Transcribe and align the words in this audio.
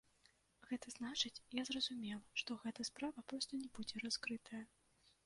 Гэта 0.69 0.87
значыць, 0.93 1.43
я 1.59 1.63
зразумела, 1.69 2.21
што 2.43 2.57
гэта 2.63 2.87
справа 2.89 3.25
проста 3.33 3.51
не 3.61 3.69
будзе 3.77 4.03
раскрытая. 4.07 4.63